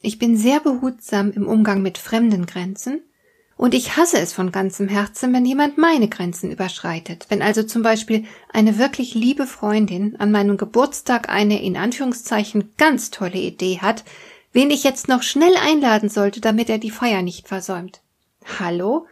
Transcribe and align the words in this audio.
Ich 0.00 0.18
bin 0.18 0.36
sehr 0.36 0.60
behutsam 0.60 1.32
im 1.32 1.46
Umgang 1.46 1.82
mit 1.82 1.98
fremden 1.98 2.46
Grenzen 2.46 3.02
und 3.56 3.74
ich 3.74 3.96
hasse 3.96 4.18
es 4.18 4.32
von 4.32 4.52
ganzem 4.52 4.86
Herzen, 4.86 5.32
wenn 5.32 5.44
jemand 5.44 5.78
meine 5.78 6.08
Grenzen 6.08 6.52
überschreitet. 6.52 7.26
Wenn 7.28 7.42
also 7.42 7.64
zum 7.64 7.82
Beispiel 7.82 8.24
eine 8.52 8.78
wirklich 8.78 9.14
liebe 9.14 9.46
Freundin 9.46 10.14
an 10.20 10.30
meinem 10.30 10.56
Geburtstag 10.56 11.28
eine 11.28 11.60
in 11.60 11.76
Anführungszeichen 11.76 12.72
ganz 12.78 13.10
tolle 13.10 13.38
Idee 13.38 13.80
hat, 13.80 14.04
wen 14.52 14.70
ich 14.70 14.84
jetzt 14.84 15.08
noch 15.08 15.24
schnell 15.24 15.56
einladen 15.56 16.08
sollte, 16.08 16.40
damit 16.40 16.70
er 16.70 16.78
die 16.78 16.92
Feier 16.92 17.22
nicht 17.22 17.48
versäumt. 17.48 18.00
Hallo? 18.60 19.06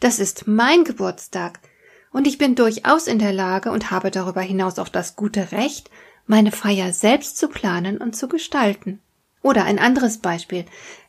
Das 0.00 0.18
ist 0.18 0.46
mein 0.46 0.84
Geburtstag. 0.84 1.60
Und 2.10 2.26
ich 2.26 2.38
bin 2.38 2.54
durchaus 2.54 3.06
in 3.06 3.18
der 3.18 3.34
Lage 3.34 3.70
und 3.70 3.90
habe 3.90 4.10
darüber 4.10 4.40
hinaus 4.40 4.78
auch 4.78 4.88
das 4.88 5.14
gute 5.14 5.52
Recht, 5.52 5.90
meine 6.26 6.50
Feier 6.50 6.94
selbst 6.94 7.36
zu 7.36 7.48
planen 7.48 7.98
und 7.98 8.16
zu 8.16 8.28
gestalten. 8.28 9.00
Oder 9.42 9.64
ein 9.64 9.78
anderes 9.78 10.18
Beispiel. 10.18 10.64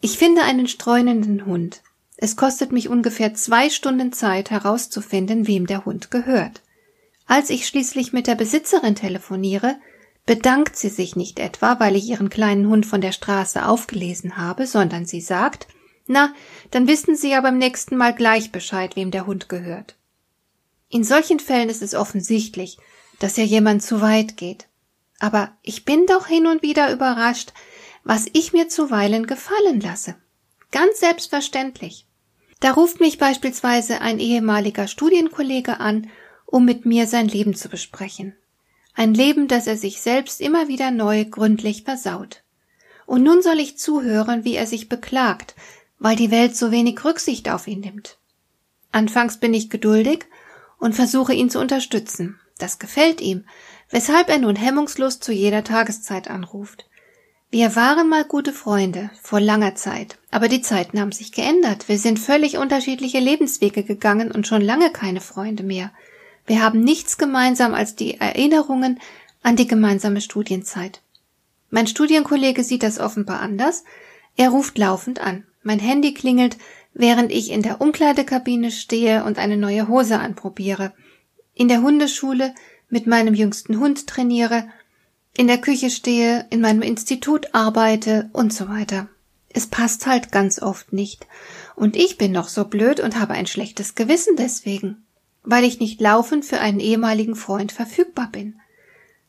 Ich 0.00 0.18
finde 0.18 0.42
einen 0.42 0.68
streunenden 0.68 1.46
Hund. 1.46 1.82
Es 2.16 2.36
kostet 2.36 2.72
mich 2.72 2.88
ungefähr 2.88 3.34
zwei 3.34 3.68
Stunden 3.68 4.12
Zeit 4.12 4.50
herauszufinden, 4.50 5.46
wem 5.46 5.66
der 5.66 5.84
Hund 5.84 6.10
gehört. 6.10 6.62
Als 7.26 7.50
ich 7.50 7.66
schließlich 7.66 8.12
mit 8.12 8.26
der 8.26 8.34
Besitzerin 8.34 8.94
telefoniere, 8.94 9.76
bedankt 10.26 10.76
sie 10.76 10.88
sich 10.88 11.16
nicht 11.16 11.38
etwa, 11.38 11.80
weil 11.80 11.96
ich 11.96 12.08
ihren 12.08 12.30
kleinen 12.30 12.68
Hund 12.68 12.86
von 12.86 13.00
der 13.00 13.12
Straße 13.12 13.66
aufgelesen 13.66 14.36
habe, 14.36 14.66
sondern 14.66 15.04
sie 15.04 15.20
sagt, 15.20 15.66
na, 16.06 16.34
dann 16.70 16.88
wissen 16.88 17.16
Sie 17.16 17.30
ja 17.30 17.40
beim 17.40 17.58
nächsten 17.58 17.96
Mal 17.96 18.14
gleich 18.14 18.52
Bescheid, 18.52 18.96
wem 18.96 19.10
der 19.10 19.26
Hund 19.26 19.48
gehört. 19.48 19.96
In 20.88 21.04
solchen 21.04 21.40
Fällen 21.40 21.68
ist 21.68 21.82
es 21.82 21.94
offensichtlich, 21.94 22.76
dass 23.18 23.36
ja 23.36 23.44
jemand 23.44 23.82
zu 23.82 24.00
weit 24.00 24.36
geht. 24.36 24.66
Aber 25.20 25.52
ich 25.62 25.84
bin 25.84 26.06
doch 26.06 26.26
hin 26.26 26.46
und 26.46 26.62
wieder 26.62 26.92
überrascht, 26.92 27.52
was 28.04 28.26
ich 28.32 28.52
mir 28.52 28.68
zuweilen 28.68 29.26
gefallen 29.26 29.80
lasse. 29.80 30.16
Ganz 30.70 31.00
selbstverständlich. 31.00 32.06
Da 32.60 32.72
ruft 32.72 33.00
mich 33.00 33.18
beispielsweise 33.18 34.00
ein 34.00 34.18
ehemaliger 34.18 34.86
Studienkollege 34.86 35.80
an, 35.80 36.08
um 36.46 36.64
mit 36.64 36.86
mir 36.86 37.06
sein 37.06 37.28
Leben 37.28 37.54
zu 37.54 37.68
besprechen. 37.68 38.34
Ein 38.94 39.14
Leben, 39.14 39.48
das 39.48 39.66
er 39.66 39.76
sich 39.76 40.00
selbst 40.00 40.40
immer 40.40 40.68
wieder 40.68 40.90
neu 40.90 41.24
gründlich 41.24 41.82
versaut. 41.82 42.42
Und 43.06 43.22
nun 43.22 43.42
soll 43.42 43.58
ich 43.58 43.78
zuhören, 43.78 44.44
wie 44.44 44.54
er 44.54 44.66
sich 44.66 44.88
beklagt, 44.88 45.54
weil 45.98 46.16
die 46.16 46.30
Welt 46.30 46.56
so 46.56 46.70
wenig 46.70 47.04
Rücksicht 47.04 47.48
auf 47.48 47.66
ihn 47.66 47.80
nimmt. 47.80 48.18
Anfangs 48.90 49.38
bin 49.38 49.54
ich 49.54 49.70
geduldig 49.70 50.26
und 50.78 50.94
versuche 50.94 51.32
ihn 51.32 51.50
zu 51.50 51.58
unterstützen. 51.58 52.38
Das 52.58 52.78
gefällt 52.78 53.20
ihm, 53.20 53.44
weshalb 53.90 54.28
er 54.28 54.38
nun 54.38 54.56
hemmungslos 54.56 55.20
zu 55.20 55.32
jeder 55.32 55.64
Tageszeit 55.64 56.28
anruft. 56.28 56.86
Wir 57.52 57.76
waren 57.76 58.08
mal 58.08 58.24
gute 58.24 58.50
Freunde, 58.50 59.10
vor 59.20 59.38
langer 59.38 59.74
Zeit, 59.74 60.16
aber 60.30 60.48
die 60.48 60.62
Zeiten 60.62 60.98
haben 60.98 61.12
sich 61.12 61.32
geändert. 61.32 61.86
Wir 61.86 61.98
sind 61.98 62.18
völlig 62.18 62.56
unterschiedliche 62.56 63.18
Lebenswege 63.18 63.82
gegangen 63.82 64.32
und 64.32 64.46
schon 64.46 64.62
lange 64.62 64.90
keine 64.90 65.20
Freunde 65.20 65.62
mehr. 65.62 65.92
Wir 66.46 66.62
haben 66.62 66.80
nichts 66.80 67.18
gemeinsam 67.18 67.74
als 67.74 67.94
die 67.94 68.18
Erinnerungen 68.18 69.00
an 69.42 69.56
die 69.56 69.66
gemeinsame 69.66 70.22
Studienzeit. 70.22 71.02
Mein 71.68 71.86
Studienkollege 71.86 72.64
sieht 72.64 72.82
das 72.82 72.98
offenbar 72.98 73.40
anders. 73.40 73.84
Er 74.38 74.48
ruft 74.48 74.78
laufend 74.78 75.20
an. 75.20 75.44
Mein 75.62 75.78
Handy 75.78 76.14
klingelt, 76.14 76.56
während 76.94 77.30
ich 77.30 77.50
in 77.50 77.60
der 77.60 77.82
Umkleidekabine 77.82 78.70
stehe 78.70 79.24
und 79.24 79.36
eine 79.36 79.58
neue 79.58 79.88
Hose 79.88 80.18
anprobiere. 80.18 80.94
In 81.52 81.68
der 81.68 81.82
Hundeschule 81.82 82.54
mit 82.88 83.06
meinem 83.06 83.34
jüngsten 83.34 83.78
Hund 83.78 84.06
trainiere, 84.06 84.68
in 85.36 85.46
der 85.46 85.58
Küche 85.58 85.90
stehe, 85.90 86.46
in 86.50 86.60
meinem 86.60 86.82
Institut 86.82 87.54
arbeite 87.54 88.30
und 88.32 88.52
so 88.52 88.68
weiter. 88.68 89.08
Es 89.48 89.66
passt 89.66 90.06
halt 90.06 90.32
ganz 90.32 90.60
oft 90.60 90.92
nicht. 90.92 91.26
Und 91.74 91.96
ich 91.96 92.18
bin 92.18 92.32
noch 92.32 92.48
so 92.48 92.64
blöd 92.64 93.00
und 93.00 93.18
habe 93.18 93.34
ein 93.34 93.46
schlechtes 93.46 93.94
Gewissen 93.94 94.36
deswegen, 94.36 95.04
weil 95.42 95.64
ich 95.64 95.80
nicht 95.80 96.00
laufend 96.00 96.44
für 96.44 96.60
einen 96.60 96.80
ehemaligen 96.80 97.34
Freund 97.34 97.72
verfügbar 97.72 98.28
bin. 98.30 98.60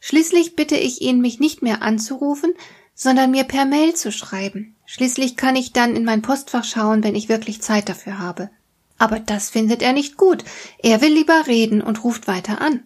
Schließlich 0.00 0.54
bitte 0.54 0.76
ich 0.76 1.02
ihn, 1.02 1.20
mich 1.20 1.40
nicht 1.40 1.62
mehr 1.62 1.82
anzurufen, 1.82 2.52
sondern 2.94 3.30
mir 3.30 3.44
per 3.44 3.64
Mail 3.64 3.94
zu 3.94 4.12
schreiben. 4.12 4.76
Schließlich 4.86 5.36
kann 5.36 5.56
ich 5.56 5.72
dann 5.72 5.94
in 5.94 6.04
mein 6.04 6.22
Postfach 6.22 6.64
schauen, 6.64 7.02
wenn 7.04 7.14
ich 7.14 7.28
wirklich 7.28 7.60
Zeit 7.62 7.88
dafür 7.88 8.18
habe. 8.18 8.50
Aber 8.98 9.20
das 9.20 9.50
findet 9.50 9.82
er 9.82 9.92
nicht 9.92 10.16
gut. 10.16 10.44
Er 10.82 11.00
will 11.00 11.12
lieber 11.12 11.46
reden 11.46 11.80
und 11.82 12.02
ruft 12.02 12.26
weiter 12.26 12.60
an. 12.60 12.82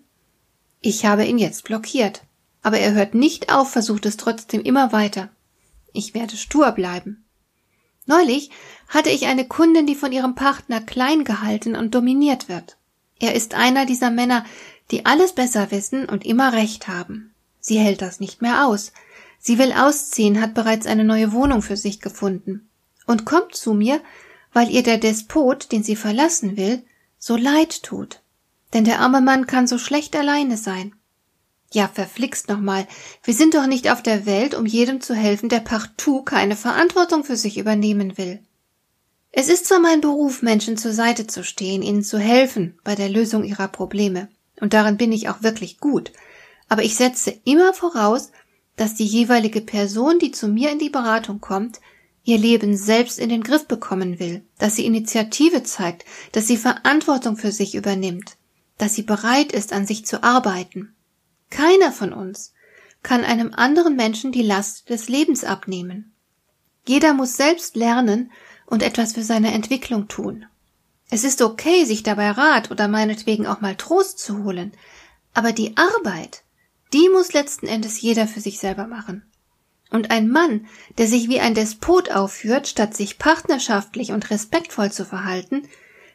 Ich 0.81 1.07
habe 1.07 1.25
ihn 1.25 1.39
jetzt 1.39 1.65
blockiert. 1.65 2.23
Aber 2.63 2.79
er 2.79 2.93
hört 2.93 3.15
nicht 3.15 3.53
auf, 3.53 3.71
versucht 3.71 4.07
es 4.07 4.17
trotzdem 4.17 4.63
immer 4.63 4.93
weiter. 4.93 5.29
Ich 5.93 6.15
werde 6.15 6.37
stur 6.37 6.73
bleiben. 6.73 7.25
Neulich 8.07 8.51
hatte 8.89 9.11
ich 9.11 9.27
eine 9.27 9.47
Kundin, 9.47 9.87
die 9.87 9.95
von 9.95 10.13
ihrem 10.13 10.35
Partner 10.35 10.81
klein 10.81 11.25
gehalten 11.25 11.77
und 11.77 11.95
dominiert 11.95 12.49
wird. 12.49 12.77
Er 13.21 13.35
ist 13.35 13.55
einer 13.55 13.87
dieser 13.87 14.11
Männer, 14.11 14.45
die 14.91 15.07
alles 15.07 15.33
besser 15.33 15.71
wissen 15.71 16.09
und 16.09 16.25
immer 16.25 16.53
recht 16.53 16.89
haben. 16.89 17.33
Sie 17.61 17.79
hält 17.79 18.03
das 18.03 18.19
nicht 18.19 18.43
mehr 18.43 18.67
aus. 18.67 18.93
Sie 19.39 19.59
will 19.59 19.73
ausziehen, 19.73 20.41
hat 20.41 20.55
bereits 20.55 20.87
eine 20.87 21.05
neue 21.05 21.33
Wohnung 21.33 21.63
für 21.63 21.77
sich 21.77 22.01
gefunden 22.01 22.69
und 23.07 23.25
kommt 23.25 23.55
zu 23.55 23.75
mir, 23.75 24.01
weil 24.53 24.71
ihr 24.71 24.83
der 24.83 24.99
Despot, 24.99 25.71
den 25.73 25.83
sie 25.83 25.97
verlassen 25.97 26.57
will, 26.57 26.83
so 27.19 27.37
leid 27.37 27.83
tut. 27.83 28.21
Denn 28.73 28.85
der 28.85 29.01
arme 29.01 29.21
Mann 29.21 29.47
kann 29.47 29.67
so 29.67 29.79
schlecht 29.79 30.17
alleine 30.17 30.57
sein. 30.57 30.95
Ja, 31.73 31.89
verflixt 31.89 32.49
nochmal. 32.49 32.87
Wir 33.25 33.35
sind 33.35 33.55
doch 33.55 33.67
nicht 33.67 33.91
auf 33.91 34.03
der 34.03 34.27
Welt, 34.27 34.55
um 34.55 34.67
jedem 34.67 35.01
zu 35.01 35.15
helfen, 35.15 35.49
der 35.49 35.61
partout 35.61 36.23
keine 36.23 36.55
Verantwortung 36.55 37.25
für 37.25 37.37
sich 37.37 37.59
übernehmen 37.59 38.19
will. 38.19 38.41
Es 39.31 39.49
ist 39.49 39.67
zwar 39.67 39.81
mein 39.81 40.03
Beruf, 40.03 40.43
Menschen 40.43 40.77
zur 40.77 40.93
Seite 40.93 41.27
zu 41.27 41.43
stehen, 41.43 41.83
ihnen 41.83 42.03
zu 42.03 42.19
helfen 42.19 42.79
bei 42.85 42.95
der 42.95 43.09
Lösung 43.09 43.45
ihrer 43.45 43.69
Probleme, 43.69 44.29
und 44.61 44.75
darin 44.75 44.99
bin 44.99 45.11
ich 45.11 45.31
auch 45.31 45.43
wirklich 45.43 45.81
gut, 45.81 46.13
aber 46.69 46.83
ich 46.83 46.95
setze 46.97 47.35
immer 47.45 47.73
voraus, 47.73 48.31
dass 48.77 48.95
die 48.95 49.07
jeweilige 49.07 49.63
Person, 49.63 50.19
die 50.19 50.33
zu 50.33 50.49
mir 50.49 50.71
in 50.71 50.79
die 50.79 50.91
Beratung 50.91 51.41
kommt, 51.41 51.81
ihr 52.25 52.37
Leben 52.37 52.77
selbst 52.77 53.19
in 53.19 53.31
den 53.31 53.43
Griff 53.43 53.67
bekommen 53.67 54.21
will, 54.21 54.43
dass 54.59 54.77
sie 54.77 54.85
Initiative 54.85 55.63
zeigt, 55.63 56.05
dass 56.33 56.47
sie 56.47 56.59
Verantwortung 56.59 57.39
für 57.39 57.53
sich 57.53 57.75
übernimmt 57.75 58.37
dass 58.83 58.95
sie 58.95 59.03
bereit 59.03 59.53
ist, 59.53 59.73
an 59.73 59.87
sich 59.87 60.07
zu 60.07 60.25
arbeiten. 60.25 60.93
Keiner 61.53 61.93
von 61.93 62.15
uns 62.15 62.55
kann 63.03 63.25
einem 63.25 63.53
anderen 63.53 63.95
Menschen 63.95 64.33
die 64.33 64.43
Last 64.43 64.89
des 64.89 65.11
Lebens 65.11 65.45
abnehmen. 65.45 66.15
Jeder 66.87 67.13
muss 67.13 67.37
selbst 67.37 67.77
lernen 67.77 68.33
und 68.65 68.83
etwas 68.83 69.13
für 69.13 69.23
seine 69.23 69.53
Entwicklung 69.53 70.09
tun. 70.09 70.47
Es 71.11 71.25
ist 71.25 71.43
okay, 71.43 71.85
sich 71.85 72.03
dabei 72.03 72.31
Rat 72.31 72.71
oder 72.71 72.89
meinetwegen 72.89 73.47
auch 73.47 73.61
mal 73.61 73.77
Trost 73.77 74.19
zu 74.19 74.45
holen, 74.45 74.73
aber 75.35 75.53
die 75.53 75.77
Arbeit, 75.77 76.43
die 76.95 77.11
muss 77.11 77.35
letzten 77.35 77.67
Endes 77.67 78.01
jeder 78.01 78.27
für 78.27 78.41
sich 78.41 78.59
selber 78.59 78.87
machen. 78.87 79.23
Und 79.91 80.11
ein 80.11 80.31
Mann, 80.31 80.67
der 80.97 81.07
sich 81.07 81.29
wie 81.29 81.41
ein 81.41 81.55
Despot 81.55 82.11
aufführt, 82.11 82.67
statt 82.67 82.97
sich 82.97 83.19
partnerschaftlich 83.19 84.13
und 84.13 84.31
respektvoll 84.31 84.91
zu 84.91 85.05
verhalten, 85.05 85.69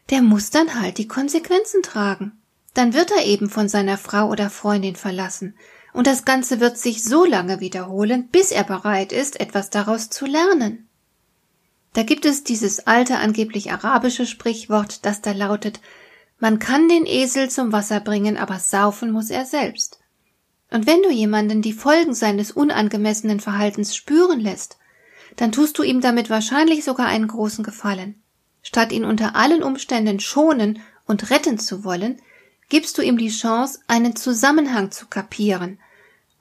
der 0.09 0.23
muss 0.23 0.49
dann 0.49 0.81
halt 0.81 0.97
die 0.97 1.07
Konsequenzen 1.07 1.83
tragen 1.83 2.41
dann 2.77 2.93
wird 2.93 3.09
er 3.09 3.25
eben 3.25 3.49
von 3.49 3.67
seiner 3.67 3.97
Frau 3.97 4.29
oder 4.29 4.51
Freundin 4.51 4.95
verlassen, 4.95 5.55
und 5.93 6.05
das 6.05 6.25
Ganze 6.25 6.59
wird 6.59 6.77
sich 6.77 7.03
so 7.03 7.25
lange 7.25 7.59
wiederholen, 7.59 8.27
bis 8.27 8.51
er 8.51 8.63
bereit 8.63 9.11
ist, 9.11 9.39
etwas 9.39 9.71
daraus 9.71 10.11
zu 10.11 10.27
lernen. 10.27 10.87
Da 11.93 12.03
gibt 12.03 12.25
es 12.25 12.43
dieses 12.43 12.85
alte 12.85 13.17
angeblich 13.17 13.71
arabische 13.71 14.27
Sprichwort, 14.27 15.07
das 15.07 15.21
da 15.21 15.31
lautet 15.31 15.79
Man 16.37 16.59
kann 16.59 16.87
den 16.87 17.07
Esel 17.07 17.49
zum 17.49 17.71
Wasser 17.71 17.99
bringen, 17.99 18.37
aber 18.37 18.59
saufen 18.59 19.09
muss 19.09 19.31
er 19.31 19.45
selbst. 19.45 19.99
Und 20.69 20.85
wenn 20.85 21.01
du 21.01 21.09
jemanden 21.09 21.63
die 21.63 21.73
Folgen 21.73 22.13
seines 22.13 22.51
unangemessenen 22.51 23.39
Verhaltens 23.39 23.95
spüren 23.95 24.39
lässt, 24.39 24.77
dann 25.35 25.51
tust 25.51 25.79
du 25.79 25.83
ihm 25.83 25.99
damit 25.99 26.29
wahrscheinlich 26.29 26.83
sogar 26.83 27.07
einen 27.07 27.27
großen 27.27 27.63
Gefallen. 27.63 28.21
Statt 28.61 28.91
ihn 28.91 29.03
unter 29.03 29.35
allen 29.35 29.63
Umständen 29.63 30.19
schonen 30.19 30.79
und 31.07 31.31
retten 31.31 31.57
zu 31.57 31.83
wollen, 31.83 32.21
gibst 32.69 32.97
du 32.97 33.01
ihm 33.01 33.17
die 33.17 33.29
Chance, 33.29 33.79
einen 33.87 34.15
Zusammenhang 34.15 34.91
zu 34.91 35.07
kapieren 35.07 35.79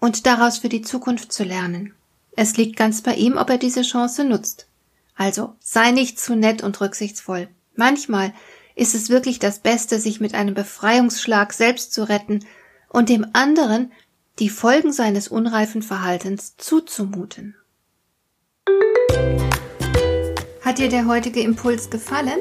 und 0.01 0.27
daraus 0.27 0.59
für 0.59 0.69
die 0.69 0.83
Zukunft 0.83 1.33
zu 1.33 1.45
lernen. 1.45 1.95
Es 2.37 2.57
liegt 2.57 2.77
ganz 2.77 3.03
bei 3.03 3.15
ihm, 3.15 3.37
ob 3.37 3.49
er 3.51 3.59
diese 3.59 3.83
Chance 3.83 4.25
nutzt. 4.25 4.67
Also 5.15 5.55
sei 5.61 5.93
nicht 5.93 6.21
zu 6.21 6.37
nett 6.37 6.63
und 6.63 6.81
rücksichtsvoll. 6.81 7.49
Manchmal 7.75 8.35
ist 8.75 8.95
es 8.95 9.09
wirklich 9.09 9.39
das 9.39 9.61
Beste, 9.61 9.99
sich 9.99 10.21
mit 10.21 10.35
einem 10.35 10.55
Befreiungsschlag 10.55 11.53
selbst 11.53 11.95
zu 11.95 12.09
retten 12.09 12.45
und 12.89 13.09
dem 13.09 13.27
anderen 13.33 13.91
die 14.39 14.51
Folgen 14.51 14.93
seines 14.93 15.29
unreifen 15.29 15.81
Verhaltens 15.83 16.57
zuzumuten. 16.59 17.57
Hat 20.61 20.79
dir 20.79 20.91
der 20.91 21.07
heutige 21.07 21.41
Impuls 21.41 21.89
gefallen? 21.89 22.41